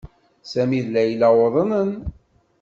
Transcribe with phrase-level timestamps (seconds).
[0.51, 1.91] Sami d Layla uḍnen.